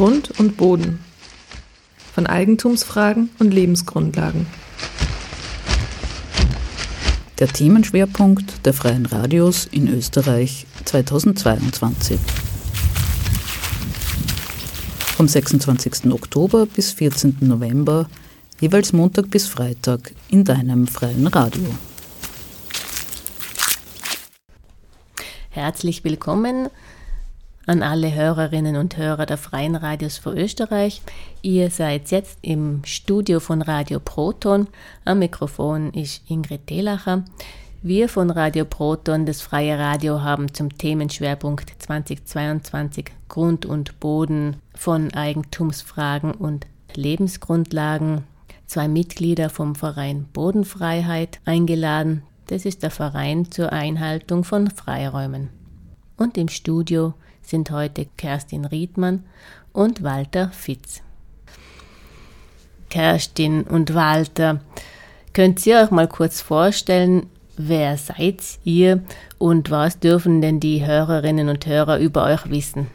[0.00, 0.98] Grund und Boden,
[2.14, 4.46] von Eigentumsfragen und Lebensgrundlagen.
[7.38, 12.18] Der Themenschwerpunkt der Freien Radios in Österreich 2022.
[15.18, 16.10] Vom 26.
[16.10, 17.36] Oktober bis 14.
[17.40, 18.08] November,
[18.58, 21.66] jeweils Montag bis Freitag in deinem freien Radio.
[25.50, 26.70] Herzlich willkommen
[27.70, 31.02] an alle Hörerinnen und Hörer der Freien Radios für Österreich.
[31.40, 34.66] Ihr seid jetzt im Studio von Radio Proton.
[35.04, 37.24] Am Mikrofon ist Ingrid Delacher.
[37.80, 45.14] Wir von Radio Proton, das Freie Radio, haben zum Themenschwerpunkt 2022 Grund und Boden von
[45.14, 48.24] Eigentumsfragen und Lebensgrundlagen
[48.66, 52.24] zwei Mitglieder vom Verein Bodenfreiheit eingeladen.
[52.48, 55.50] Das ist der Verein zur Einhaltung von Freiräumen.
[56.16, 59.24] Und im Studio sind heute Kerstin Riedmann
[59.72, 61.02] und Walter Fitz.
[62.88, 64.60] Kerstin und Walter,
[65.32, 69.02] könnt ihr euch mal kurz vorstellen, wer seid ihr
[69.38, 72.88] und was dürfen denn die Hörerinnen und Hörer über euch wissen?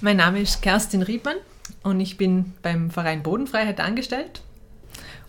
[0.00, 1.36] Mein Name ist Kerstin Riedmann
[1.82, 4.42] und ich bin beim Verein Bodenfreiheit angestellt.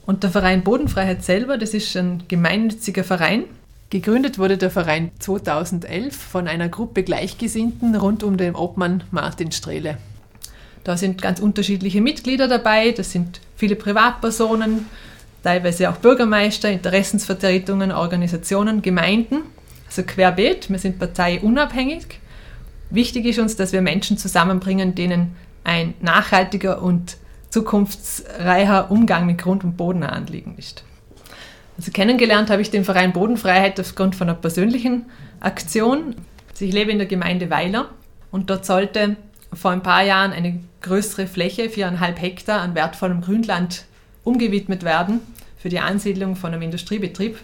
[0.06, 3.44] Und der Verein Bodenfreiheit selber, das ist ein gemeinnütziger Verein,
[3.90, 9.98] Gegründet wurde der Verein 2011 von einer Gruppe Gleichgesinnten rund um den Obmann Martin Strehle.
[10.84, 14.88] Da sind ganz unterschiedliche Mitglieder dabei, das sind viele Privatpersonen,
[15.42, 19.44] teilweise auch Bürgermeister, Interessensvertretungen, Organisationen, Gemeinden,
[19.88, 22.20] also querbeet, wir sind parteiunabhängig.
[22.90, 27.16] Wichtig ist uns, dass wir Menschen zusammenbringen, denen ein nachhaltiger und
[27.50, 30.84] zukunftsreicher Umgang mit Grund und Boden Anliegen ist.
[31.78, 35.06] Also kennengelernt habe ich den Verein Bodenfreiheit aufgrund von einer persönlichen
[35.40, 36.16] Aktion.
[36.50, 37.90] Also ich lebe in der Gemeinde Weiler
[38.32, 39.16] und dort sollte
[39.54, 43.86] vor ein paar Jahren eine größere Fläche, viereinhalb Hektar an wertvollem Grünland
[44.24, 45.22] umgewidmet werden
[45.58, 47.38] für die Ansiedlung von einem Industriebetrieb.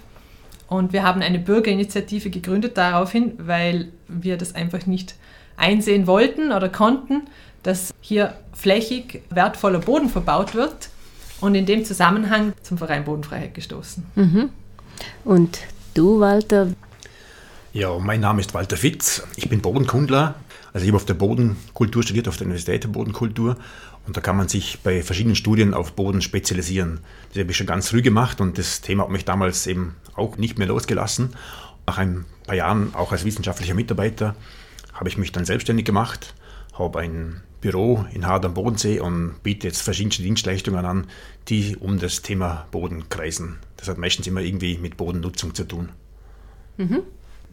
[0.67, 5.15] Und wir haben eine Bürgerinitiative gegründet daraufhin, weil wir das einfach nicht
[5.57, 7.21] einsehen wollten oder konnten,
[7.61, 10.89] dass hier flächig wertvoller Boden verbaut wird
[11.43, 14.05] und in dem Zusammenhang zum Verein Bodenfreiheit gestoßen.
[14.15, 14.49] Mhm.
[15.25, 15.59] Und
[15.93, 16.69] du, Walter?
[17.73, 19.23] Ja, mein Name ist Walter Fitz.
[19.35, 20.35] Ich bin Bodenkundler.
[20.71, 23.57] Also ich habe auf der Bodenkultur studiert, auf der Universität der Bodenkultur.
[24.07, 27.01] Und da kann man sich bei verschiedenen Studien auf Boden spezialisieren.
[27.29, 30.37] Das habe ich schon ganz früh gemacht und das Thema hat mich damals eben auch
[30.37, 31.35] nicht mehr losgelassen.
[31.85, 34.35] Nach ein paar Jahren, auch als wissenschaftlicher Mitarbeiter,
[34.93, 36.33] habe ich mich dann selbstständig gemacht,
[36.73, 41.07] habe ein Büro in Hard am Bodensee und biete jetzt verschiedene Dienstleistungen an,
[41.47, 43.57] die um das Thema Boden kreisen.
[43.77, 45.89] Das hat meistens immer irgendwie mit Bodennutzung zu tun.
[46.77, 47.03] Mhm.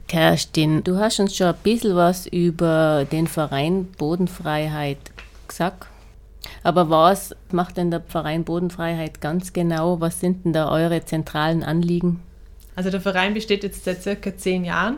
[0.08, 4.98] Kerstin, du hast uns schon ein bisschen was über den Verein Bodenfreiheit
[5.46, 5.86] gesagt.
[6.64, 10.00] Aber was macht denn der Verein Bodenfreiheit ganz genau?
[10.00, 12.20] Was sind denn da eure zentralen Anliegen?
[12.74, 14.96] Also der Verein besteht jetzt seit circa zehn Jahren.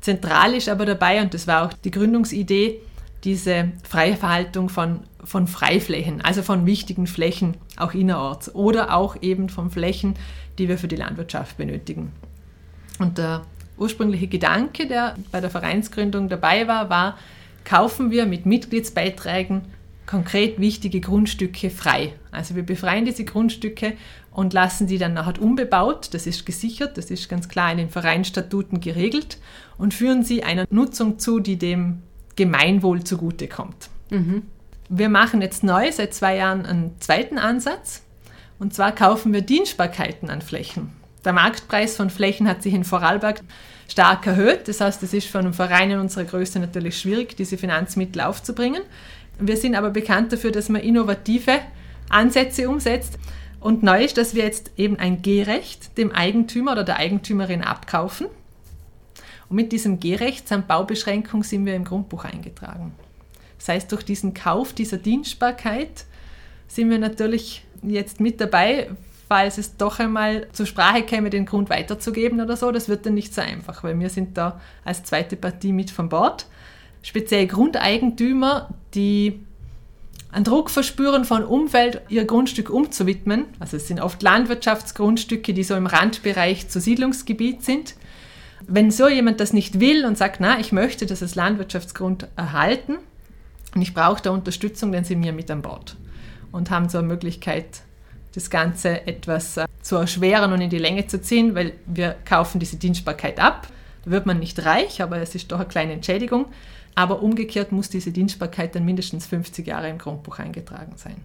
[0.00, 2.80] Zentral ist aber dabei, und das war auch die Gründungsidee,
[3.26, 9.48] diese freie Verhaltung von, von Freiflächen, also von wichtigen Flächen, auch innerorts oder auch eben
[9.48, 10.14] von Flächen,
[10.58, 12.12] die wir für die Landwirtschaft benötigen.
[13.00, 13.42] Und der
[13.76, 17.18] ursprüngliche Gedanke, der bei der Vereinsgründung dabei war, war,
[17.64, 19.62] kaufen wir mit Mitgliedsbeiträgen
[20.06, 22.12] konkret wichtige Grundstücke frei.
[22.30, 23.94] Also wir befreien diese Grundstücke
[24.30, 27.90] und lassen die dann nachher unbebaut, das ist gesichert, das ist ganz klar in den
[27.90, 29.38] Vereinsstatuten geregelt
[29.78, 32.02] und führen sie einer Nutzung zu, die dem
[32.36, 33.88] Gemeinwohl zugutekommt.
[34.10, 34.42] Mhm.
[34.88, 38.02] Wir machen jetzt neu seit zwei Jahren einen zweiten Ansatz.
[38.58, 40.92] Und zwar kaufen wir Dienstbarkeiten an Flächen.
[41.24, 43.42] Der Marktpreis von Flächen hat sich in Vorarlberg
[43.88, 44.68] stark erhöht.
[44.68, 48.82] Das heißt, es ist für einen Verein in unserer Größe natürlich schwierig, diese Finanzmittel aufzubringen.
[49.38, 51.58] Wir sind aber bekannt dafür, dass man innovative
[52.08, 53.18] Ansätze umsetzt.
[53.60, 58.28] Und neu ist, dass wir jetzt eben ein Gehrecht dem Eigentümer oder der Eigentümerin abkaufen.
[59.48, 62.94] Und mit diesem Gehrecht samt Baubeschränkung sind wir im Grundbuch eingetragen.
[63.58, 66.04] Das heißt, durch diesen Kauf dieser Dienstbarkeit
[66.68, 68.90] sind wir natürlich jetzt mit dabei,
[69.28, 72.70] falls es doch einmal zur Sprache käme, den Grund weiterzugeben oder so.
[72.70, 76.08] Das wird dann nicht so einfach, weil wir sind da als zweite Partie mit von
[76.08, 76.46] Bord.
[77.02, 79.40] Speziell Grundeigentümer, die
[80.32, 83.46] einen Druck verspüren von Umfeld, ihr Grundstück umzuwidmen.
[83.58, 87.94] Also es sind oft Landwirtschaftsgrundstücke, die so im Randbereich zu Siedlungsgebiet sind.
[88.66, 92.96] Wenn so jemand das nicht will und sagt, na, ich möchte das als Landwirtschaftsgrund erhalten
[93.74, 95.96] und ich brauche da Unterstützung, dann sind wir mit an Bord
[96.52, 97.82] und haben so eine Möglichkeit,
[98.34, 102.58] das Ganze etwas äh, zu erschweren und in die Länge zu ziehen, weil wir kaufen
[102.58, 103.68] diese Dienstbarkeit ab.
[104.04, 106.46] Da wird man nicht reich, aber es ist doch eine kleine Entschädigung.
[106.94, 111.16] Aber umgekehrt muss diese Dienstbarkeit dann mindestens 50 Jahre im Grundbuch eingetragen sein.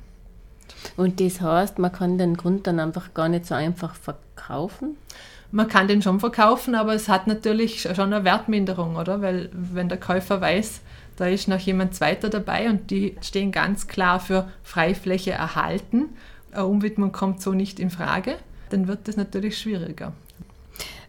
[0.97, 4.97] Und das heißt, man kann den Grund dann einfach gar nicht so einfach verkaufen?
[5.51, 9.21] Man kann den schon verkaufen, aber es hat natürlich schon eine Wertminderung, oder?
[9.21, 10.81] Weil wenn der Käufer weiß,
[11.17, 16.09] da ist noch jemand zweiter dabei und die stehen ganz klar für Freifläche erhalten,
[16.51, 18.35] eine Umwidmung kommt so nicht in Frage,
[18.69, 20.13] dann wird das natürlich schwieriger.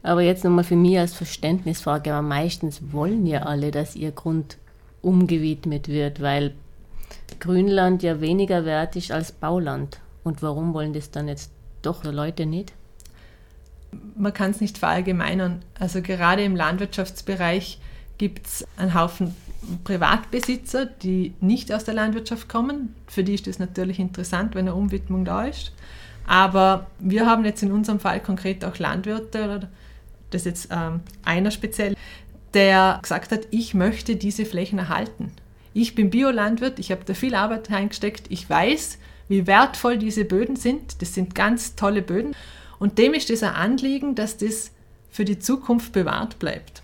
[0.03, 4.59] Aber jetzt nochmal für mich als Verständnisfrage, aber meistens wollen ja alle, dass ihr Grund
[5.01, 6.55] umgewidmet wird, weil
[7.39, 10.01] Grünland ja weniger wert ist als Bauland.
[10.25, 11.53] Und warum wollen das dann jetzt
[11.83, 12.73] doch Leute nicht?
[14.17, 15.63] Man kann es nicht verallgemeinern.
[15.79, 17.79] Also gerade im Landwirtschaftsbereich
[18.19, 19.35] gibt es einen Haufen
[19.85, 22.95] Privatbesitzer, die nicht aus der Landwirtschaft kommen.
[23.07, 25.73] Für die ist es natürlich interessant, wenn eine Umwidmung da ist.
[26.27, 29.69] Aber wir haben jetzt in unserem Fall konkret auch Landwirte,
[30.31, 31.95] das ist jetzt ähm, einer speziell,
[32.55, 35.33] der gesagt hat, ich möchte diese Flächen erhalten.
[35.75, 38.99] Ich bin Biolandwirt, ich habe da viel Arbeit reingesteckt, ich weiß,
[39.29, 41.01] wie wertvoll diese Böden sind.
[41.01, 42.35] Das sind ganz tolle Böden.
[42.83, 44.73] Und dem ist es ein Anliegen, dass das
[45.09, 46.83] für die Zukunft bewahrt bleibt.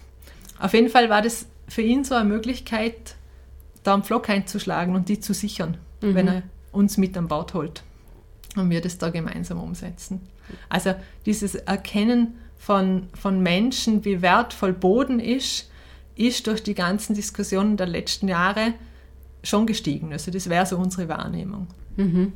[0.61, 3.17] Auf jeden Fall war das für ihn so eine Möglichkeit,
[3.83, 6.15] da einen Flock einzuschlagen und die zu sichern, mhm.
[6.15, 7.83] wenn er uns mit an Bord holt
[8.55, 10.21] und wir das da gemeinsam umsetzen.
[10.69, 10.95] Also
[11.27, 15.69] dieses Erkennen von, von Menschen, wie wertvoll Boden ist,
[16.15, 18.75] ist durch die ganzen Diskussionen der letzten Jahre
[19.43, 20.13] schon gestiegen.
[20.13, 21.67] Also das wäre so unsere Wahrnehmung.
[21.97, 22.35] Mhm.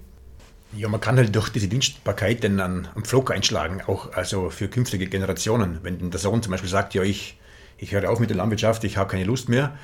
[0.75, 4.69] Ja, man kann halt durch diese Dienstbarkeit dann einen, einen Pflock einschlagen, auch also für
[4.69, 5.81] künftige Generationen.
[5.83, 7.39] Wenn der Sohn zum Beispiel sagt, ja, ich,
[7.77, 9.77] ich höre auf mit der Landwirtschaft, ich habe keine Lust mehr,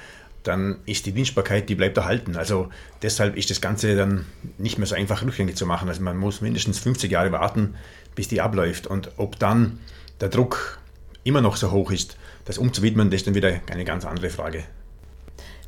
[0.45, 2.37] dann ist die Dienstbarkeit, die bleibt erhalten.
[2.37, 2.71] Also
[3.03, 4.25] deshalb ist das Ganze dann
[4.57, 5.89] nicht mehr so einfach rückgängig zu machen.
[5.89, 7.75] Also man muss mindestens 50 Jahre warten,
[8.15, 8.87] bis die abläuft.
[8.87, 9.81] Und ob dann
[10.21, 10.79] der Druck
[11.23, 14.65] immer noch so hoch ist, das umzuwidmen, das ist dann wieder eine ganz andere Frage.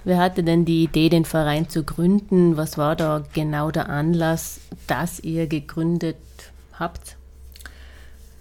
[0.04, 2.56] Wer hatte denn die Idee, den Verein zu gründen?
[2.56, 6.16] Was war da genau der Anlass, dass ihr gegründet
[6.72, 7.16] habt?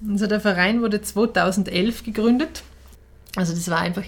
[0.07, 2.63] Also der Verein wurde 2011 gegründet.
[3.35, 4.05] Also das war einfach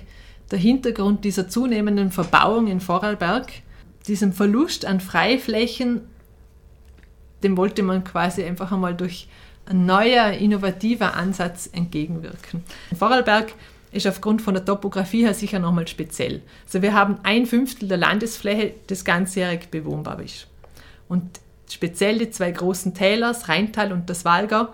[0.50, 3.52] der Hintergrund dieser zunehmenden Verbauung in Vorarlberg,
[4.08, 6.02] diesem Verlust an Freiflächen,
[7.44, 9.28] dem wollte man quasi einfach einmal durch
[9.66, 12.64] ein neuer, innovativer Ansatz entgegenwirken.
[12.98, 13.54] Vorarlberg
[13.92, 16.42] ist aufgrund von der Topografie her sicher nochmal speziell.
[16.66, 20.48] Also wir haben ein Fünftel der Landesfläche, das ganzjährig bewohnbar ist.
[21.10, 21.40] Und
[21.70, 24.70] speziell die zwei großen Täler, das Rheintal und das Walgau,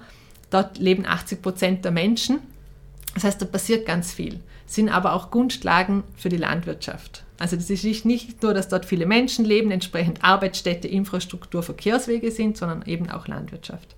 [0.49, 2.39] dort leben 80 Prozent der Menschen.
[3.15, 7.23] Das heißt, da passiert ganz viel, sind aber auch Gunstlagen für die Landwirtschaft.
[7.39, 12.57] Also das ist nicht nur, dass dort viele Menschen leben, entsprechend Arbeitsstätte, Infrastruktur, Verkehrswege sind,
[12.57, 13.95] sondern eben auch Landwirtschaft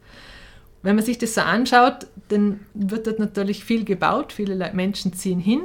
[0.81, 5.39] wenn man sich das so anschaut, dann wird dort natürlich viel gebaut, viele Menschen ziehen
[5.39, 5.61] hin.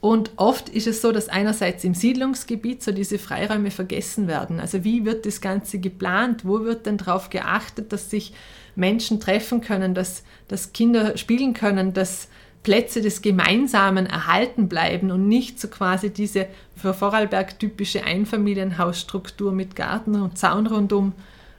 [0.00, 4.58] Und oft ist es so, dass einerseits im Siedlungsgebiet so diese Freiräume vergessen werden.
[4.58, 6.44] Also wie wird das Ganze geplant?
[6.44, 8.34] Wo wird denn darauf geachtet, dass sich
[8.74, 12.26] Menschen treffen können, dass, dass Kinder spielen können, dass
[12.64, 16.46] Plätze des Gemeinsamen erhalten bleiben und nicht so quasi diese
[16.76, 21.12] für Vorarlberg typische Einfamilienhausstruktur mit Garten und Zaun rundum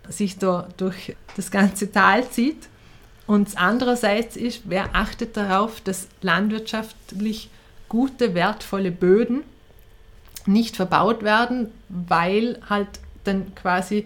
[0.10, 2.70] sich da durch das ganze Tal zieht.
[3.26, 7.50] Und andererseits ist, wer achtet darauf, dass landwirtschaftlich
[7.88, 9.44] gute, wertvolle Böden
[10.46, 12.88] nicht verbaut werden, weil halt
[13.24, 14.06] dann quasi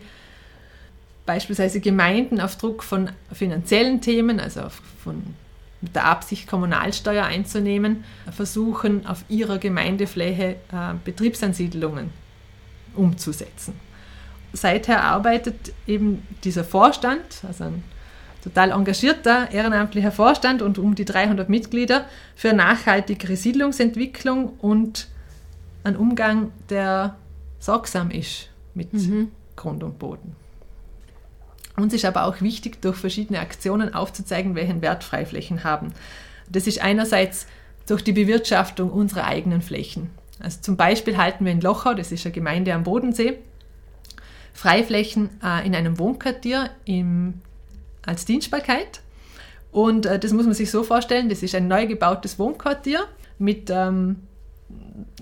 [1.26, 4.62] beispielsweise Gemeinden auf Druck von finanziellen Themen, also
[5.04, 5.24] von
[5.80, 12.10] mit der Absicht, Kommunalsteuer einzunehmen, versuchen, auf ihrer Gemeindefläche äh, Betriebsansiedlungen
[12.96, 13.87] umzusetzen
[14.54, 17.84] seither arbeitet eben dieser Vorstand, also ein
[18.44, 25.08] total engagierter ehrenamtlicher Vorstand und um die 300 Mitglieder für nachhaltigere Siedlungsentwicklung und
[25.84, 27.16] einen Umgang, der
[27.60, 29.32] sorgsam ist mit mhm.
[29.56, 30.36] Grund und Boden.
[31.76, 35.94] Uns ist aber auch wichtig, durch verschiedene Aktionen aufzuzeigen, welchen Wert Freiflächen haben.
[36.50, 37.48] Das ist einerseits
[37.88, 40.10] durch die Bewirtschaftung unserer eigenen Flächen.
[40.40, 43.40] Also zum Beispiel halten wir in Lochau, das ist eine Gemeinde am Bodensee,
[44.58, 47.36] Freiflächen äh, in einem Wohnquartier im,
[48.04, 49.02] als Dienstbarkeit.
[49.72, 53.02] Und äh, das muss man sich so vorstellen, das ist ein neu gebautes Wohnquartier
[53.38, 54.16] mit ähm,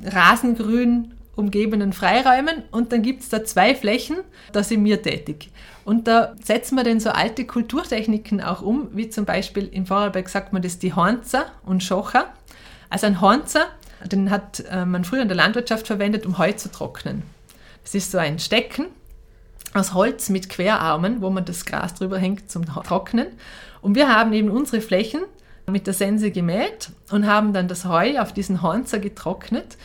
[0.06, 4.20] Rasengrün umgebenen Freiräumen und dann gibt es da zwei Flächen,
[4.54, 5.50] da sind wir tätig.
[5.84, 10.30] Und da setzen wir dann so alte Kulturtechniken auch um, wie zum Beispiel in Vorarlberg
[10.30, 12.27] sagt man das die Hornzer und Schocher.
[12.89, 13.68] Also ein Hornzer,
[14.06, 17.24] den hat äh, man früher in der Landwirtschaft verwendet, um Heu zu trocknen.
[17.84, 18.86] Das ist so ein Stecken,
[19.75, 23.27] aus Holz mit Querarmen, wo man das Gras drüber hängt zum Trocknen.
[23.82, 25.22] Und wir haben eben unsere Flächen
[25.67, 29.77] mit der Sense gemäht und haben dann das Heu auf diesen Hornzer getrocknet.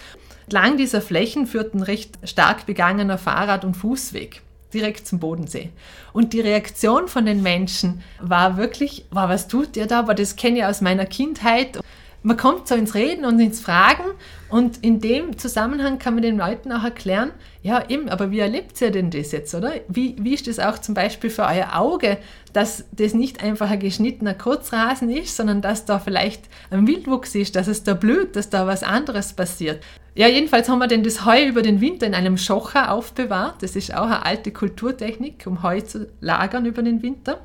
[0.44, 4.42] Entlang dieser Flächen führt ein recht stark begangener Fahrrad- und Fußweg
[4.72, 5.70] direkt zum Bodensee.
[6.12, 10.00] Und die Reaktion von den Menschen war wirklich, wow, was tut ihr da?
[10.00, 11.80] Aber das kenne ich aus meiner Kindheit
[12.22, 14.04] man kommt so ins Reden und ins Fragen
[14.50, 17.30] und in dem Zusammenhang kann man den Leuten auch erklären,
[17.62, 19.72] ja eben, aber wie erlebt ihr denn das jetzt, oder?
[19.88, 22.18] Wie, wie ist das auch zum Beispiel für euer Auge,
[22.52, 27.54] dass das nicht einfach ein geschnittener Kurzrasen ist, sondern dass da vielleicht ein Wildwuchs ist,
[27.54, 29.82] dass es da blüht, dass da was anderes passiert.
[30.16, 33.62] Ja, jedenfalls haben wir denn das Heu über den Winter in einem Schocher aufbewahrt.
[33.62, 37.38] Das ist auch eine alte Kulturtechnik, um Heu zu lagern über den Winter.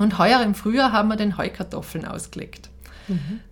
[0.00, 2.70] Und heuer im Frühjahr haben wir den Heukartoffeln ausgelegt.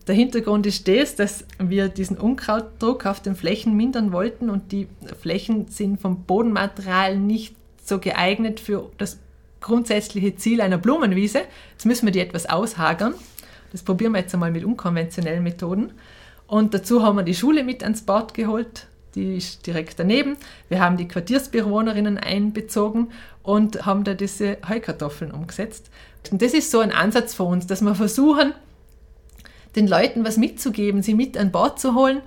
[0.06, 4.88] Der Hintergrund ist das, dass wir diesen Unkrautdruck auf den Flächen mindern wollten und die
[5.20, 7.54] Flächen sind vom Bodenmaterial nicht
[7.84, 9.18] so geeignet für das
[9.60, 11.42] grundsätzliche Ziel einer Blumenwiese.
[11.72, 13.14] Jetzt müssen wir die etwas aushagern.
[13.70, 15.92] Das probieren wir jetzt einmal mit unkonventionellen Methoden.
[16.46, 18.86] Und dazu haben wir die Schule mit ans Bord geholt.
[19.14, 20.36] Die ist direkt daneben.
[20.68, 23.10] Wir haben die Quartiersbewohnerinnen einbezogen
[23.42, 25.90] und haben da diese Heukartoffeln umgesetzt.
[26.30, 28.54] Und das ist so ein Ansatz für uns, dass wir versuchen,
[29.76, 32.20] den Leuten was mitzugeben, sie mit an Bord zu holen,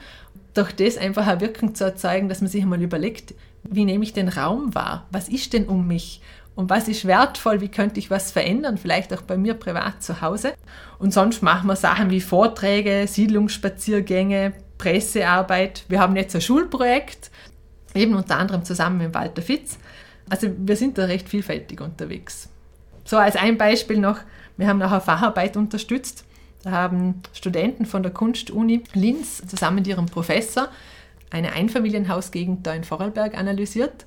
[0.53, 3.33] durch das einfach eine Wirkung zu erzeugen, dass man sich einmal überlegt,
[3.63, 5.05] wie nehme ich den Raum wahr?
[5.11, 6.21] Was ist denn um mich?
[6.55, 7.59] Und was ist wertvoll?
[7.59, 8.77] Wie könnte ich was verändern?
[8.77, 10.53] Vielleicht auch bei mir privat zu Hause.
[10.99, 15.83] Und sonst machen wir Sachen wie Vorträge, Siedlungsspaziergänge, Pressearbeit.
[15.89, 17.29] Wir haben jetzt ein Schulprojekt,
[17.93, 19.77] eben unter anderem zusammen mit Walter Fitz.
[20.29, 22.49] Also wir sind da recht vielfältig unterwegs.
[23.03, 24.19] So als ein Beispiel noch,
[24.55, 26.25] wir haben eine Facharbeit unterstützt
[26.65, 30.69] haben Studenten von der Kunstuni Linz zusammen mit ihrem Professor
[31.29, 34.05] eine Einfamilienhausgegend da in Vorarlberg analysiert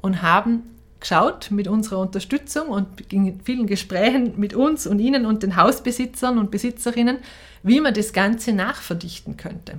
[0.00, 0.62] und haben
[1.00, 6.38] geschaut mit unserer Unterstützung und in vielen Gesprächen mit uns und Ihnen und den Hausbesitzern
[6.38, 7.18] und Besitzerinnen,
[7.62, 9.78] wie man das Ganze nachverdichten könnte.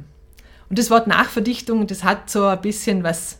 [0.70, 3.40] Und das Wort Nachverdichtung, das hat so ein bisschen was,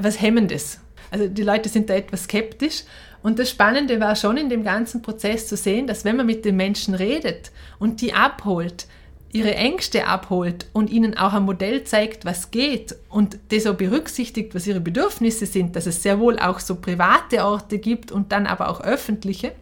[0.00, 0.80] was Hemmendes.
[1.10, 2.84] Also die Leute sind da etwas skeptisch
[3.24, 6.44] und das Spannende war schon in dem ganzen Prozess zu sehen, dass wenn man mit
[6.44, 8.86] den Menschen redet und die abholt,
[9.32, 14.54] ihre Ängste abholt und ihnen auch ein Modell zeigt, was geht und das auch berücksichtigt,
[14.54, 18.46] was ihre Bedürfnisse sind, dass es sehr wohl auch so private Orte gibt und dann
[18.46, 19.52] aber auch öffentliche,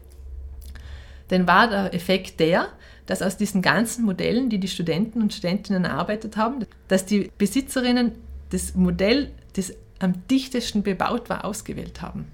[1.28, 2.66] dann war der Effekt der,
[3.06, 8.10] dass aus diesen ganzen Modellen, die die Studenten und Studentinnen erarbeitet haben, dass die Besitzerinnen
[8.50, 12.26] das Modell, das am dichtesten bebaut war, ausgewählt haben.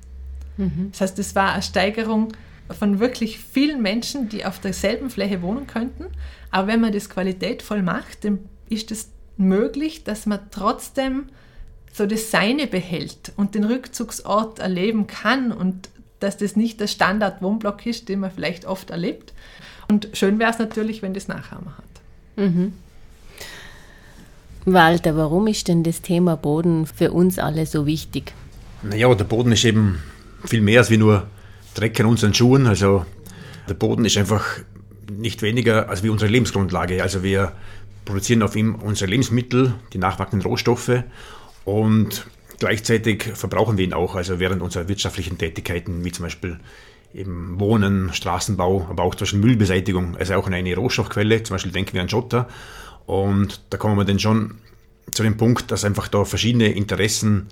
[0.59, 0.91] Mhm.
[0.93, 2.35] Das heißt, es war eine Steigerung
[2.71, 6.07] von wirklich vielen Menschen, die auf derselben Fläche wohnen könnten.
[6.51, 11.27] Aber wenn man das qualitätvoll macht, dann ist es möglich, dass man trotzdem
[11.93, 15.89] so das Seine behält und den Rückzugsort erleben kann und
[16.21, 19.33] dass das nicht der Standard-Wohnblock ist, den man vielleicht oft erlebt.
[19.89, 21.85] Und schön wäre es natürlich, wenn das Nachahmer hat.
[22.45, 22.73] Mhm.
[24.65, 28.35] Walter, warum ist denn das Thema Boden für uns alle so wichtig?
[28.83, 30.03] Naja, der Boden ist eben
[30.45, 31.27] viel mehr als wie nur
[31.75, 32.67] Dreck an unseren Schuhen.
[32.67, 33.05] Also
[33.69, 34.45] der Boden ist einfach
[35.11, 37.03] nicht weniger als wie unsere Lebensgrundlage.
[37.03, 37.53] Also wir
[38.05, 41.03] produzieren auf ihm unsere Lebensmittel, die nachwachsenden Rohstoffe
[41.65, 42.27] und
[42.59, 46.59] gleichzeitig verbrauchen wir ihn auch, also während unserer wirtschaftlichen Tätigkeiten, wie zum Beispiel
[47.15, 51.95] eben Wohnen, Straßenbau, aber auch zum Beispiel Müllbeseitigung, also auch eine Rohstoffquelle, zum Beispiel denken
[51.95, 52.49] wir an Schotter.
[53.07, 54.57] Und da kommen wir dann schon
[55.11, 57.47] zu dem Punkt, dass einfach da verschiedene Interessen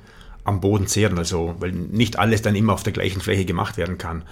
[0.46, 3.98] am Boden zehren, also weil nicht alles dann immer auf der gleichen Fläche gemacht werden
[3.98, 4.24] kann.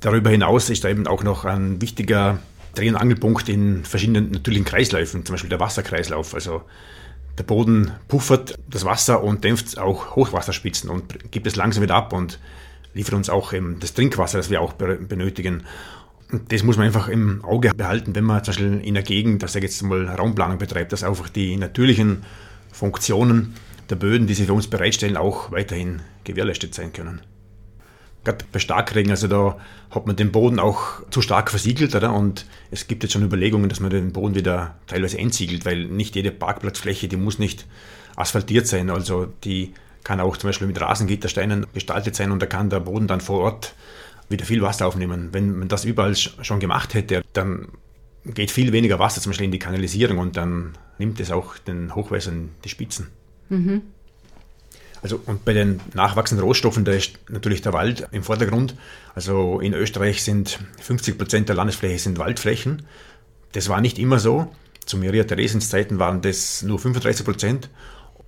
[0.00, 2.38] Darüber hinaus ist da eben auch noch ein wichtiger
[2.74, 6.34] Dreh- und Angelpunkt in verschiedenen natürlichen Kreisläufen, zum Beispiel der Wasserkreislauf.
[6.34, 6.62] Also
[7.38, 12.12] der Boden puffert das Wasser und dämpft auch Hochwasserspitzen und gibt es langsam wieder ab
[12.12, 12.38] und
[12.94, 15.62] liefert uns auch das Trinkwasser, das wir auch benötigen.
[16.30, 19.42] Und das muss man einfach im Auge behalten, wenn man zum Beispiel in der Gegend,
[19.42, 22.24] dass er jetzt mal Raumplanung betreibt, dass einfach die natürlichen
[22.72, 23.54] Funktionen
[23.90, 27.20] der Böden, die sie für uns bereitstellen, auch weiterhin gewährleistet sein können.
[28.24, 29.58] Gerade bei Starkregen, also da
[29.90, 32.12] hat man den Boden auch zu stark versiegelt, oder?
[32.12, 36.16] Und es gibt jetzt schon Überlegungen, dass man den Boden wieder teilweise entsiegelt, weil nicht
[36.16, 37.66] jede Parkplatzfläche, die muss nicht
[38.16, 38.90] asphaltiert sein.
[38.90, 39.72] Also die
[40.04, 43.40] kann auch zum Beispiel mit Rasengittersteinen gestaltet sein und da kann der Boden dann vor
[43.40, 43.74] Ort
[44.28, 45.28] wieder viel Wasser aufnehmen.
[45.32, 47.68] Wenn man das überall schon gemacht hätte, dann
[48.24, 51.94] geht viel weniger Wasser zum Beispiel in die Kanalisierung und dann nimmt es auch den
[51.94, 53.08] Hochwässern die Spitzen.
[53.48, 53.82] Mhm.
[55.02, 58.74] Also und bei den nachwachsenden Rohstoffen, da ist natürlich der Wald im Vordergrund.
[59.14, 62.82] Also in Österreich sind 50 Prozent der Landesfläche sind Waldflächen.
[63.52, 64.52] Das war nicht immer so.
[64.86, 67.70] Zu Maria Theresens Zeiten waren das nur 35 Prozent.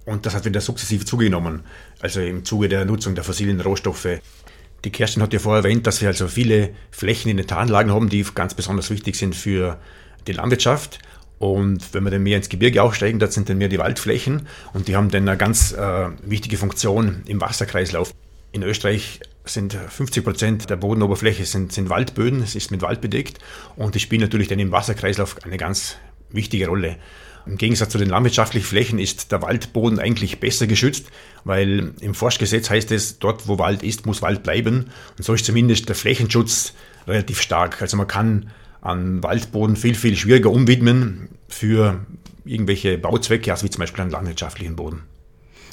[0.05, 1.65] Und das hat wieder sukzessiv zugenommen.
[2.01, 4.21] Also im Zuge der Nutzung der fossilen Rohstoffe.
[4.85, 8.09] Die Kerstin hat ja vorher erwähnt, dass wir also viele Flächen in den Taranlagen haben,
[8.09, 9.79] die ganz besonders wichtig sind für
[10.27, 11.01] die Landwirtschaft.
[11.41, 14.89] Und wenn wir dann mehr ins Gebirge aufsteigen, das sind dann mehr die Waldflächen und
[14.89, 18.13] die haben dann eine ganz äh, wichtige Funktion im Wasserkreislauf.
[18.53, 23.39] In Österreich sind 50 Prozent der Bodenoberfläche sind, sind Waldböden, es ist mit Wald bedeckt
[23.75, 25.97] und die spielen natürlich dann im Wasserkreislauf eine ganz
[26.29, 26.97] wichtige Rolle.
[27.47, 31.07] Im Gegensatz zu den landwirtschaftlichen Flächen ist der Waldboden eigentlich besser geschützt,
[31.45, 34.91] weil im Forstgesetz heißt es, dort wo Wald ist, muss Wald bleiben.
[35.17, 36.75] Und so ist zumindest der Flächenschutz
[37.07, 37.81] relativ stark.
[37.81, 38.51] Also man kann
[38.83, 42.01] an Waldboden viel, viel schwieriger umwidmen für
[42.45, 45.03] irgendwelche Bauzwecke, als wie zum Beispiel an landwirtschaftlichen Boden.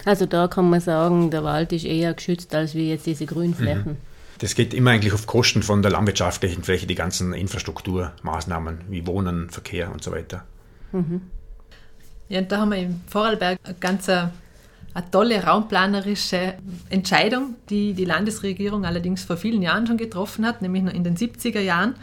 [0.06, 3.94] Also da kann man sagen, der Wald ist eher geschützt als wie jetzt diese Grünflächen.
[3.94, 3.98] Mhm.
[4.40, 9.50] Das geht immer eigentlich auf Kosten von der landwirtschaftlichen Fläche, die ganzen Infrastrukturmaßnahmen wie Wohnen,
[9.50, 10.44] Verkehr und so weiter.
[10.92, 11.22] Mhm.
[12.30, 14.32] Ja, und da haben wir im Vorarlberg eine ganz eine,
[14.94, 16.56] eine tolle raumplanerische
[16.90, 21.18] Entscheidung, die die Landesregierung allerdings vor vielen Jahren schon getroffen hat, nämlich noch in den
[21.18, 21.96] 70er Jahren.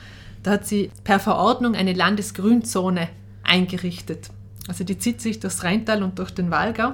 [0.44, 3.08] Da hat sie per Verordnung eine Landesgrünzone
[3.42, 4.28] eingerichtet.
[4.68, 6.92] Also die zieht sich durchs Rheintal und durch den Walgau.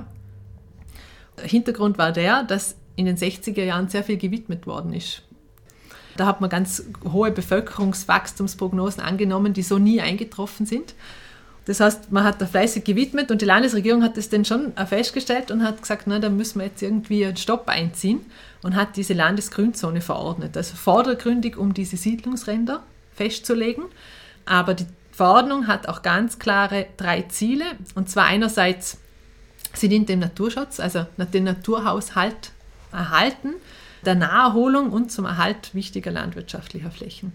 [1.37, 5.23] Der Hintergrund war der, dass in den 60er Jahren sehr viel gewidmet worden ist.
[6.16, 10.95] Da hat man ganz hohe Bevölkerungswachstumsprognosen angenommen, die so nie eingetroffen sind.
[11.64, 15.50] Das heißt, man hat da fleißig gewidmet und die Landesregierung hat das dann schon festgestellt
[15.50, 18.21] und hat gesagt, na, da müssen wir jetzt irgendwie einen Stopp einziehen
[18.62, 20.57] und hat diese Landesgrünzone verordnet.
[20.57, 22.83] Also vordergründig, um diese Siedlungsränder
[23.14, 23.85] festzulegen.
[24.45, 27.64] Aber die Verordnung hat auch ganz klare drei Ziele.
[27.95, 28.99] Und zwar einerseits,
[29.75, 32.52] sie dient dem Naturschutz, also den Naturhaushalt
[32.93, 33.55] erhalten,
[34.05, 37.33] der Naherholung und zum Erhalt wichtiger landwirtschaftlicher Flächen.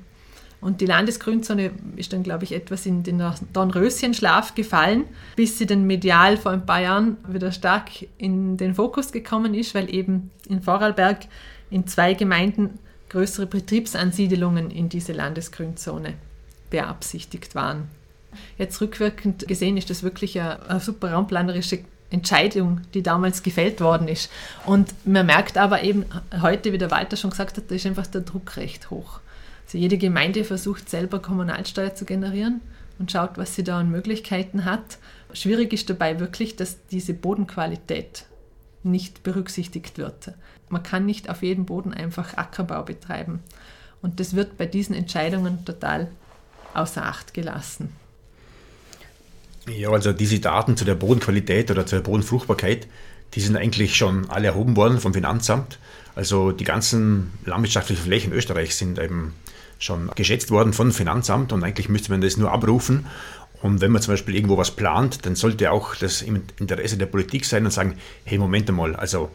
[0.62, 3.22] Und die Landesgrünzone ist dann, glaube ich, etwas in den
[3.54, 5.04] Dornröschenschlaf gefallen,
[5.36, 9.76] bis sie dann medial vor ein paar Jahren wieder stark in den Fokus gekommen ist,
[9.76, 11.28] weil eben in Vorarlberg
[11.70, 16.14] in zwei Gemeinden größere Betriebsansiedelungen in diese Landesgrünzone
[16.70, 17.88] beabsichtigt waren.
[18.58, 24.30] Jetzt rückwirkend gesehen ist das wirklich eine, super raumplanerische Entscheidung, die damals gefällt worden ist.
[24.66, 26.06] Und man merkt aber eben
[26.42, 29.20] heute, wie der Walter schon gesagt hat, da ist einfach der Druck recht hoch.
[29.66, 32.62] Also jede Gemeinde versucht selber Kommunalsteuer zu generieren
[33.00, 34.98] und schaut, was sie da an Möglichkeiten hat.
[35.34, 38.26] Schwierig ist dabei wirklich, dass diese Bodenqualität
[38.84, 40.32] nicht berücksichtigt wird.
[40.70, 43.42] Man kann nicht auf jedem Boden einfach Ackerbau betreiben.
[44.02, 46.10] Und das wird bei diesen Entscheidungen total
[46.74, 47.90] außer Acht gelassen.
[49.68, 52.88] Ja, also diese Daten zu der Bodenqualität oder zur Bodenfruchtbarkeit,
[53.34, 55.80] die sind eigentlich schon alle erhoben worden vom Finanzamt.
[56.14, 59.34] Also die ganzen landwirtschaftlichen Flächen Österreichs sind eben
[59.80, 63.06] schon geschätzt worden vom Finanzamt und eigentlich müsste man das nur abrufen.
[63.62, 67.08] Und wenn man zum Beispiel irgendwo was plant, dann sollte auch das im Interesse der
[67.08, 69.32] Politik sein und sagen, hey, Moment einmal, also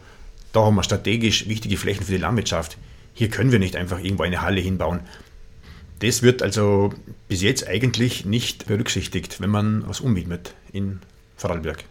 [0.53, 2.77] da haben wir strategisch wichtige Flächen für die Landwirtschaft.
[3.13, 5.01] Hier können wir nicht einfach irgendwo eine Halle hinbauen.
[5.99, 6.93] Das wird also
[7.27, 10.99] bis jetzt eigentlich nicht berücksichtigt, wenn man was umwidmet in
[11.35, 11.83] Vorarlberg.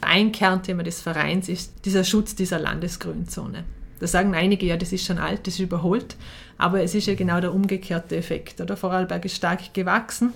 [0.00, 3.64] Ein Kernthema des Vereins ist dieser Schutz dieser Landesgrünzone.
[4.00, 6.16] Da sagen einige, ja, das ist schon alt, das ist überholt,
[6.58, 8.58] aber es ist ja genau der umgekehrte Effekt.
[8.58, 10.32] Der Vorarlberg ist stark gewachsen,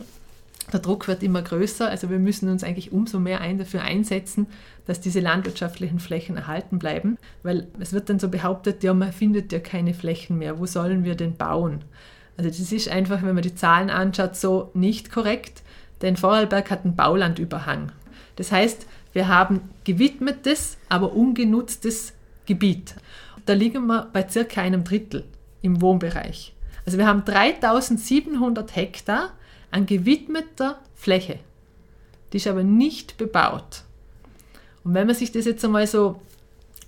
[0.73, 4.49] der Druck wird immer größer, also wir müssen uns eigentlich umso mehr ein dafür einsetzen,
[4.87, 9.53] dass diese landwirtschaftlichen Flächen erhalten bleiben, weil es wird dann so behauptet, ja, man findet
[9.53, 11.85] ja keine Flächen mehr, wo sollen wir denn bauen?
[12.37, 15.63] Also das ist einfach, wenn man die Zahlen anschaut, so nicht korrekt,
[16.03, 17.93] denn Vorarlberg hat einen Baulandüberhang.
[18.37, 22.13] Das heißt, wir haben gewidmetes, aber ungenutztes
[22.45, 22.97] Gebiet.
[23.47, 25.25] Da liegen wir bei circa einem Drittel
[25.63, 26.55] im Wohnbereich.
[26.85, 29.31] Also wir haben 3700 Hektar
[29.71, 31.39] an gewidmeter Fläche.
[32.33, 33.83] Die ist aber nicht bebaut.
[34.85, 36.21] Und wenn man sich das jetzt einmal so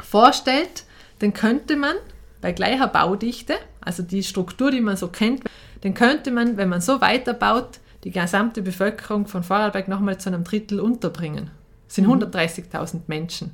[0.01, 0.85] vorstellt,
[1.19, 1.97] dann könnte man
[2.41, 5.43] bei gleicher Baudichte, also die Struktur, die man so kennt,
[5.81, 10.45] dann könnte man, wenn man so weiterbaut, die gesamte Bevölkerung von Vorarlberg nochmal zu einem
[10.45, 11.51] Drittel unterbringen.
[11.87, 13.03] Das sind 130.000 mhm.
[13.07, 13.53] Menschen.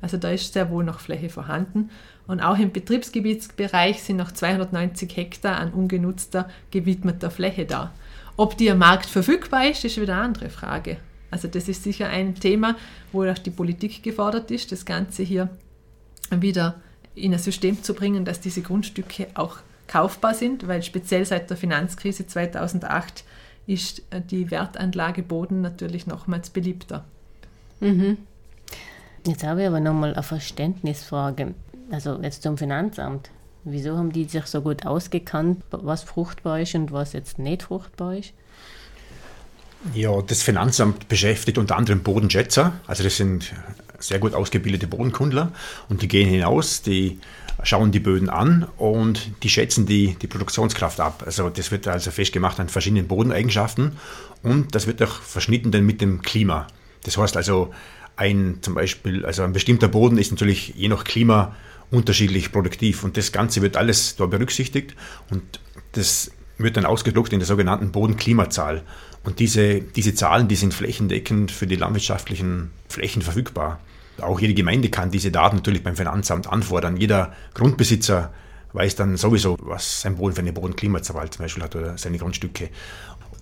[0.00, 1.90] Also da ist sehr wohl noch Fläche vorhanden.
[2.26, 7.92] Und auch im Betriebsgebietsbereich sind noch 290 Hektar an ungenutzter, gewidmeter Fläche da.
[8.38, 10.98] Ob die am Markt verfügbar ist, ist wieder eine andere Frage.
[11.30, 12.76] Also das ist sicher ein Thema,
[13.12, 15.50] wo auch die Politik gefordert ist, das Ganze hier
[16.30, 16.76] wieder
[17.16, 21.56] in ein System zu bringen, dass diese Grundstücke auch kaufbar sind, weil speziell seit der
[21.56, 23.24] Finanzkrise 2008
[23.66, 27.04] ist die Wertanlage Boden natürlich nochmals beliebter.
[27.80, 28.18] Mhm.
[29.26, 31.54] Jetzt habe ich aber nochmal eine Verständnisfrage,
[31.90, 33.30] also jetzt zum Finanzamt.
[33.70, 38.16] Wieso haben die sich so gut ausgekannt, was fruchtbar ist und was jetzt nicht fruchtbar
[38.16, 38.32] ist?
[39.94, 42.72] Ja, das Finanzamt beschäftigt unter anderem Bodenschätzer.
[42.86, 43.52] Also das sind
[43.98, 45.52] sehr gut ausgebildete Bodenkundler
[45.88, 47.18] und die gehen hinaus, die
[47.62, 51.22] schauen die Böden an und die schätzen die, die Produktionskraft ab.
[51.26, 53.98] Also das wird also festgemacht an verschiedenen Bodeneigenschaften
[54.42, 56.68] und das wird auch verschnitten dann mit dem Klima.
[57.04, 57.72] Das heißt also,
[58.16, 61.54] ein zum Beispiel, also ein bestimmter Boden ist natürlich je nach Klima
[61.90, 64.94] unterschiedlich produktiv und das Ganze wird alles da berücksichtigt
[65.30, 65.60] und
[65.92, 68.82] das wird dann ausgedruckt in der sogenannten Bodenklimazahl.
[69.24, 73.80] Und diese, diese Zahlen, die sind flächendeckend für die landwirtschaftlichen Flächen verfügbar.
[74.20, 76.96] Auch jede Gemeinde kann diese Daten natürlich beim Finanzamt anfordern.
[76.96, 78.32] Jeder Grundbesitzer
[78.72, 82.70] weiß dann sowieso, was sein Boden für eine Bodenklimazahl zum Beispiel hat oder seine Grundstücke.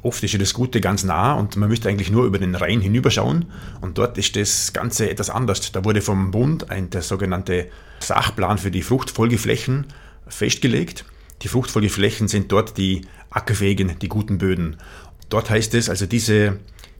[0.02, 2.80] Oft ist ja das Gute ganz nah und man müsste eigentlich nur über den Rhein
[2.80, 3.46] hinüberschauen
[3.80, 5.72] und dort ist das Ganze etwas anders.
[5.72, 7.68] Da wurde vom Bund ein, der sogenannte
[8.00, 9.86] Sachplan für die Fruchtfolgeflächen
[10.28, 11.04] festgelegt.
[11.42, 14.76] Die Fruchtfolgeflächen sind dort die ackerfähigen, die guten Böden.
[15.28, 16.58] Dort heißt es also, diese,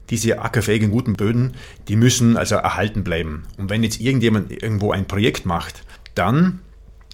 [0.09, 1.53] diese ackerfähigen, guten Böden,
[1.87, 3.43] die müssen also erhalten bleiben.
[3.57, 5.83] Und wenn jetzt irgendjemand irgendwo ein Projekt macht,
[6.13, 6.59] dann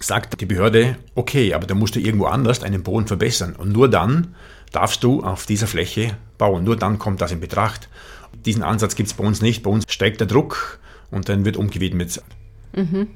[0.00, 3.54] sagt die Behörde, okay, aber da musst du irgendwo anders einen Boden verbessern.
[3.56, 4.34] Und nur dann
[4.74, 6.64] darfst du auf dieser Fläche bauen.
[6.64, 7.88] Nur dann kommt das in Betracht.
[8.44, 9.62] Diesen Ansatz gibt es bei uns nicht.
[9.62, 10.78] Bei uns steigt der Druck
[11.10, 12.22] und dann wird umgewidmet.
[12.74, 13.08] Mhm.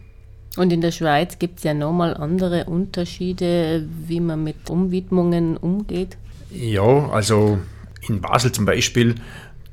[0.57, 6.16] Und in der Schweiz gibt es ja nochmal andere Unterschiede, wie man mit Umwidmungen umgeht.
[6.51, 7.59] Ja, also
[8.09, 9.16] in Basel zum Beispiel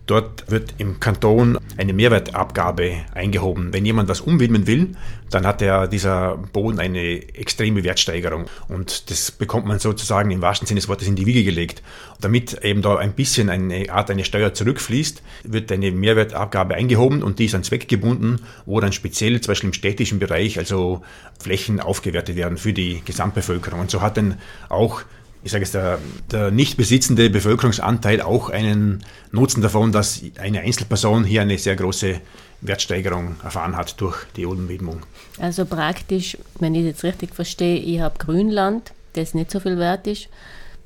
[0.05, 3.73] Dort wird im Kanton eine Mehrwertabgabe eingehoben.
[3.73, 4.95] Wenn jemand was umwidmen will,
[5.31, 8.45] dann hat der, dieser Boden eine extreme Wertsteigerung.
[8.67, 11.81] Und das bekommt man sozusagen im wahrsten Sinne des Wortes in die Wiege gelegt.
[12.21, 17.39] Damit eben da ein bisschen eine Art eine Steuer zurückfließt, wird eine Mehrwertabgabe eingehoben und
[17.39, 21.01] die ist an Zweck gebunden, wo dann speziell zum Beispiel im städtischen Bereich also
[21.39, 23.79] Flächen aufgewertet werden für die Gesamtbevölkerung.
[23.79, 24.37] Und so hat dann
[24.69, 25.01] auch
[25.45, 25.99] ich sage es, der,
[26.31, 32.19] der nicht besitzende Bevölkerungsanteil auch einen Nutzen davon, dass eine Einzelperson hier eine sehr große
[32.62, 35.03] Wertsteigerung erfahren hat durch die Umwidmung.
[35.38, 40.08] Also praktisch, wenn ich jetzt richtig verstehe, ich habe Grünland, das nicht so viel wert
[40.08, 40.29] ist.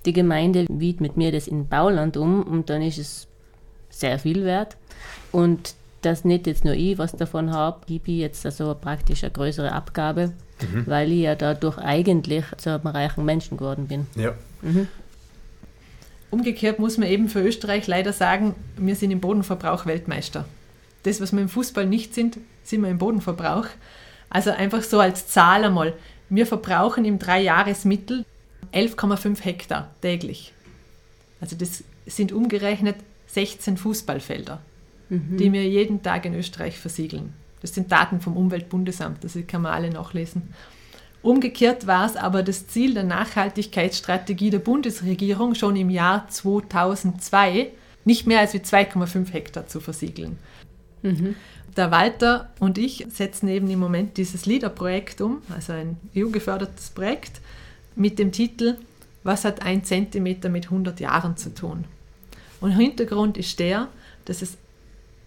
[0.06, 3.28] Die Gemeinde widmet mir das in Bauland um und dann ist es
[3.89, 4.76] sehr viel wert.
[5.32, 9.32] Und dass nicht jetzt nur ich was davon habe, gebe ich jetzt also praktisch eine
[9.32, 10.86] größere Abgabe, mhm.
[10.86, 14.06] weil ich ja dadurch eigentlich zu einem reichen Menschen geworden bin.
[14.15, 14.34] Ja.
[14.62, 14.88] Mhm.
[16.32, 20.45] Umgekehrt muss man eben für Österreich leider sagen, wir sind im Bodenverbrauch Weltmeister.
[21.04, 23.65] Das, was wir im Fußball nicht sind, sind wir im Bodenverbrauch.
[24.30, 25.93] Also einfach so als Zahl einmal.
[26.30, 28.26] Wir verbrauchen im Dreijahresmittel
[28.74, 30.54] 11,5 Hektar täglich.
[31.41, 34.62] Also das sind umgerechnet 16 Fußballfelder,
[35.10, 35.38] mhm.
[35.38, 37.34] die wir jeden Tag in Österreich versiegeln.
[37.62, 40.54] Das sind Daten vom Umweltbundesamt, das kann man alle nachlesen.
[41.21, 47.71] Umgekehrt war es aber das Ziel der Nachhaltigkeitsstrategie der Bundesregierung schon im Jahr 2002,
[48.05, 50.38] nicht mehr als 2,5 Hektar zu versiegeln.
[51.01, 51.36] Mhm.
[51.75, 57.41] Der Walter und ich setzen eben im Moment dieses LIDER-Projekt um, also ein EU-gefördertes Projekt,
[57.95, 58.77] mit dem Titel
[59.23, 61.86] Was hat ein Zentimeter mit 100 Jahren zu tun?
[62.62, 63.88] Und Hintergrund ist der,
[64.25, 64.58] dass es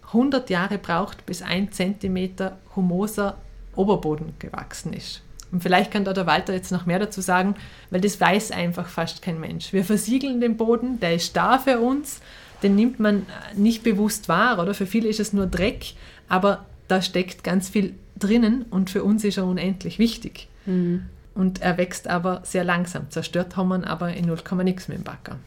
[0.07, 3.37] 100 Jahre braucht, bis ein Zentimeter humoser
[3.75, 5.22] Oberboden gewachsen ist.
[5.53, 7.55] Und vielleicht kann da der Walter jetzt noch mehr dazu sagen,
[7.91, 9.71] weil das weiß einfach fast kein Mensch.
[9.71, 12.21] Wir versiegeln den Boden, der ist da für uns,
[12.63, 14.73] den nimmt man nicht bewusst wahr, oder?
[14.73, 15.93] Für viele ist es nur Dreck,
[16.27, 20.47] aber da steckt ganz viel drinnen und für uns ist er unendlich wichtig.
[20.65, 21.03] Mhm.
[21.35, 23.11] Und er wächst aber sehr langsam.
[23.11, 25.37] Zerstört haben wir ihn aber in 0, nichts mit dem Backer.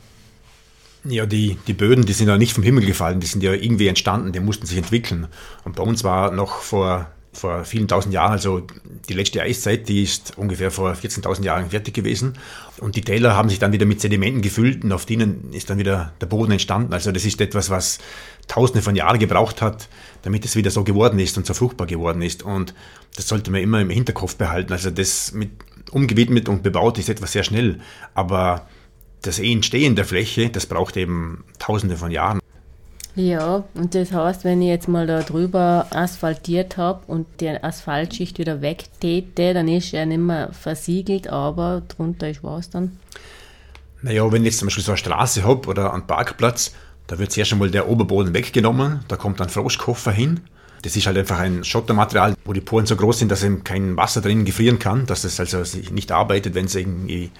[1.03, 3.89] Ja, die, die Böden, die sind ja nicht vom Himmel gefallen, die sind ja irgendwie
[3.89, 5.27] entstanden, die mussten sich entwickeln.
[5.65, 8.63] Und bei uns war noch vor vor vielen tausend Jahren, also
[9.09, 12.35] die letzte Eiszeit, die ist ungefähr vor 14.000 Jahren fertig gewesen.
[12.79, 15.79] Und die Täler haben sich dann wieder mit Sedimenten gefüllt und auf denen ist dann
[15.79, 16.93] wieder der Boden entstanden.
[16.93, 17.99] Also das ist etwas, was
[18.49, 19.89] tausende von Jahren gebraucht hat,
[20.23, 22.43] damit es wieder so geworden ist und so fruchtbar geworden ist.
[22.43, 22.75] Und
[23.15, 24.73] das sollte man immer im Hinterkopf behalten.
[24.73, 25.51] Also das mit
[25.91, 27.81] umgewidmet und bebaut ist etwas sehr schnell.
[28.15, 28.67] Aber
[29.23, 32.41] das Entstehen der Fläche, das braucht eben tausende von Jahren.
[33.17, 38.39] Ja, und das heißt, wenn ich jetzt mal da drüber asphaltiert habe und die Asphaltschicht
[38.39, 42.99] wieder wegtäte, dann ist er nicht mehr versiegelt, aber drunter ist was dann?
[44.03, 46.75] Naja, wenn ich jetzt zum Beispiel so eine Straße habe oder einen Parkplatz,
[47.07, 50.41] da wird zuerst einmal der Oberboden weggenommen, da kommt ein Froschkoffer hin.
[50.83, 53.97] Das ist halt einfach ein Schottermaterial, wo die Poren so groß sind, dass eben kein
[53.97, 57.31] Wasser drin gefrieren kann, dass es also nicht arbeitet, wenn es irgendwie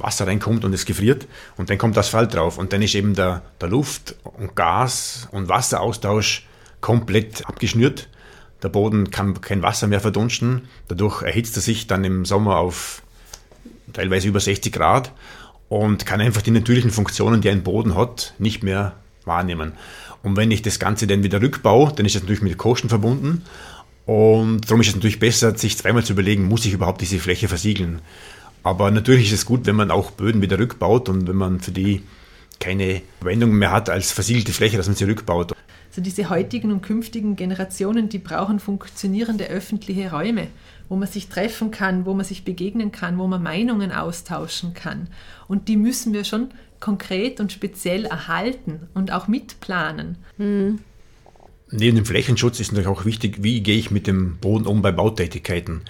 [0.00, 3.42] Wasser reinkommt und es gefriert und dann kommt Asphalt drauf und dann ist eben der,
[3.60, 6.46] der Luft- und Gas- und Wasseraustausch
[6.80, 8.08] komplett abgeschnürt.
[8.62, 10.68] Der Boden kann kein Wasser mehr verdunsten.
[10.88, 13.02] Dadurch erhitzt er sich dann im Sommer auf
[13.92, 15.12] teilweise über 60 Grad
[15.68, 18.94] und kann einfach die natürlichen Funktionen, die ein Boden hat, nicht mehr
[19.24, 19.72] wahrnehmen.
[20.22, 23.42] Und wenn ich das Ganze dann wieder rückbaue, dann ist das natürlich mit Kosten verbunden.
[24.06, 27.48] Und darum ist es natürlich besser, sich zweimal zu überlegen, muss ich überhaupt diese Fläche
[27.48, 28.02] versiegeln.
[28.64, 31.70] Aber natürlich ist es gut, wenn man auch Böden wieder rückbaut und wenn man für
[31.70, 32.02] die
[32.58, 35.52] keine Verwendung mehr hat als versiegelte Fläche, dass man sie rückbaut.
[35.90, 40.48] Also diese heutigen und künftigen Generationen, die brauchen funktionierende öffentliche Räume,
[40.88, 45.08] wo man sich treffen kann, wo man sich begegnen kann, wo man Meinungen austauschen kann.
[45.46, 46.48] Und die müssen wir schon
[46.80, 50.16] konkret und speziell erhalten und auch mitplanen.
[50.38, 50.80] Mhm.
[51.70, 54.92] Neben dem Flächenschutz ist natürlich auch wichtig, wie gehe ich mit dem Boden um bei
[54.92, 55.82] Bautätigkeiten.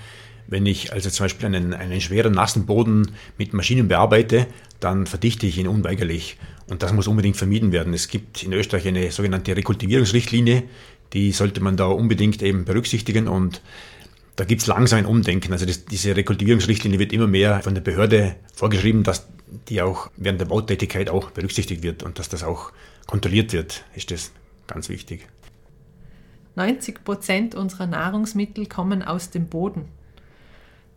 [0.46, 4.46] Wenn ich also zum Beispiel einen, einen schweren, nassen Boden mit Maschinen bearbeite,
[4.80, 6.36] dann verdichte ich ihn unweigerlich.
[6.68, 7.94] Und das muss unbedingt vermieden werden.
[7.94, 10.64] Es gibt in Österreich eine sogenannte Rekultivierungsrichtlinie,
[11.12, 13.62] die sollte man da unbedingt eben berücksichtigen und
[14.36, 15.52] da gibt es langsam ein Umdenken.
[15.52, 19.28] Also das, diese Rekultivierungsrichtlinie wird immer mehr von der Behörde vorgeschrieben, dass
[19.68, 22.72] die auch während der Bautätigkeit auch berücksichtigt wird und dass das auch
[23.06, 24.32] kontrolliert wird, ist das
[24.66, 25.28] ganz wichtig.
[26.56, 29.86] 90 Prozent unserer Nahrungsmittel kommen aus dem Boden.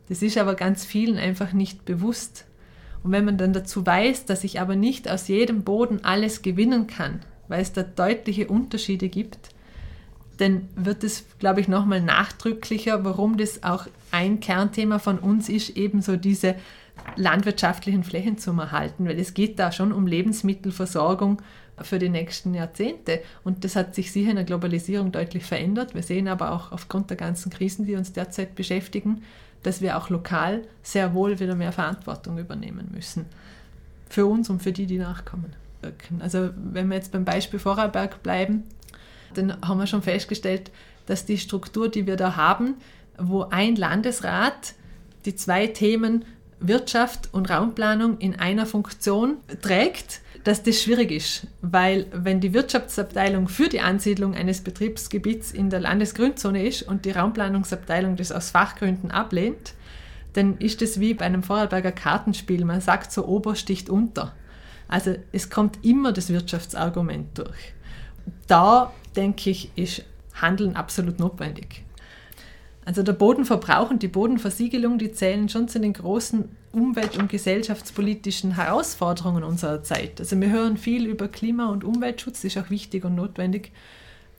[0.09, 2.45] Das ist aber ganz vielen einfach nicht bewusst.
[3.03, 6.87] Und wenn man dann dazu weiß, dass ich aber nicht aus jedem Boden alles gewinnen
[6.87, 9.49] kann, weil es da deutliche Unterschiede gibt,
[10.37, 15.75] dann wird es, glaube ich, nochmal nachdrücklicher, warum das auch ein Kernthema von uns ist,
[15.75, 16.55] ebenso diese
[17.15, 21.41] landwirtschaftlichen Flächen zu erhalten, weil es geht da schon um Lebensmittelversorgung
[21.81, 23.21] für die nächsten Jahrzehnte.
[23.43, 25.93] Und das hat sich sicher in der Globalisierung deutlich verändert.
[25.95, 29.23] Wir sehen aber auch aufgrund der ganzen Krisen, die uns derzeit beschäftigen,
[29.63, 33.25] dass wir auch lokal sehr wohl wieder mehr Verantwortung übernehmen müssen.
[34.09, 35.55] Für uns und für die, die nachkommen.
[36.19, 38.63] Also wenn wir jetzt beim Beispiel Vorarlberg bleiben,
[39.33, 40.71] dann haben wir schon festgestellt,
[41.05, 42.75] dass die Struktur, die wir da haben,
[43.17, 44.73] wo ein Landesrat
[45.25, 46.25] die zwei Themen
[46.59, 53.49] Wirtschaft und Raumplanung in einer Funktion trägt, dass das schwierig ist, weil wenn die Wirtschaftsabteilung
[53.49, 59.11] für die Ansiedlung eines Betriebsgebiets in der Landesgründzone ist und die Raumplanungsabteilung das aus Fachgründen
[59.11, 59.73] ablehnt,
[60.31, 62.63] dann ist das wie bei einem Vorarlberger Kartenspiel.
[62.63, 64.33] Man sagt so, Ober sticht unter.
[64.87, 67.73] Also es kommt immer das Wirtschaftsargument durch.
[68.47, 71.83] Da, denke ich, ist Handeln absolut notwendig.
[72.87, 78.55] Also der Bodenverbrauch und die Bodenversiegelung, die zählen schon zu den großen umwelt- und gesellschaftspolitischen
[78.55, 80.21] Herausforderungen unserer Zeit.
[80.21, 83.73] Also wir hören viel über Klima- und Umweltschutz, das ist auch wichtig und notwendig.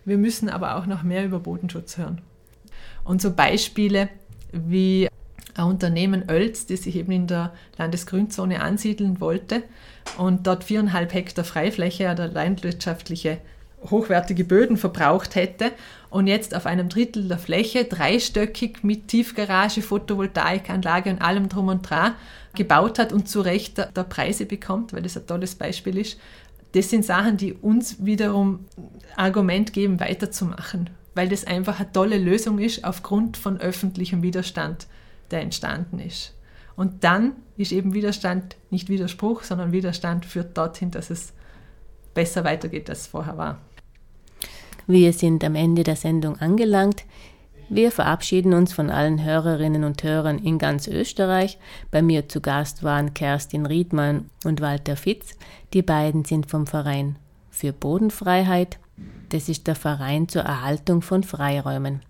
[0.07, 2.23] Wir müssen aber auch noch mehr über Bodenschutz hören.
[3.05, 4.09] Und so Beispiele
[4.53, 5.11] wie
[5.55, 9.63] ein Unternehmen Oelz, das sich eben in der Landesgrünzone ansiedeln wollte
[10.17, 13.41] und dort viereinhalb Hektar Freifläche oder landwirtschaftliche
[13.91, 15.73] hochwertige Böden verbraucht hätte
[16.11, 21.83] und jetzt auf einem Drittel der Fläche dreistöckig mit Tiefgarage, Photovoltaikanlage und allem drum und
[21.83, 22.15] dran
[22.55, 26.19] gebaut hat und zu Recht der Preise bekommt, weil das ein tolles Beispiel ist.
[26.73, 28.67] Das sind Sachen, die uns wiederum
[29.17, 34.87] Argument geben, weiterzumachen, weil das einfach eine tolle Lösung ist aufgrund von öffentlichem Widerstand,
[35.31, 36.35] der entstanden ist.
[36.77, 41.33] Und dann ist eben Widerstand nicht Widerspruch, sondern Widerstand führt dorthin, dass es
[42.15, 43.59] besser weitergeht, als es vorher war.
[44.91, 47.05] Wir sind am Ende der Sendung angelangt.
[47.69, 51.59] Wir verabschieden uns von allen Hörerinnen und Hörern in ganz Österreich.
[51.91, 55.37] Bei mir zu Gast waren Kerstin Riedmann und Walter Fitz.
[55.75, 57.17] Die beiden sind vom Verein
[57.51, 58.79] für Bodenfreiheit.
[59.29, 62.01] Das ist der Verein zur Erhaltung von Freiräumen.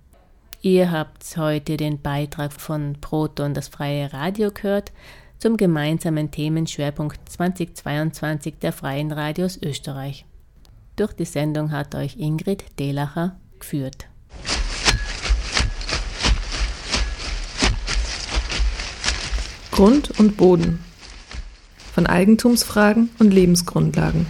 [0.62, 4.92] Ihr habt heute den Beitrag von Proton, das freie Radio, gehört
[5.38, 10.27] zum gemeinsamen Themenschwerpunkt 2022 der Freien Radios Österreich.
[10.98, 14.08] Durch die Sendung hat euch Ingrid Delacher geführt.
[19.70, 20.82] Grund und Boden.
[21.94, 24.26] Von Eigentumsfragen und Lebensgrundlagen.